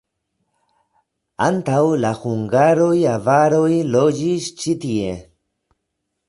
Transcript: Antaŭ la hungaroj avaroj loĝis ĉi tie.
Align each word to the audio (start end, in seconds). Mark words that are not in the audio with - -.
Antaŭ 1.47 1.81
la 2.05 2.11
hungaroj 2.21 2.95
avaroj 3.17 3.69
loĝis 3.97 4.49
ĉi 4.63 4.75
tie. 4.87 5.13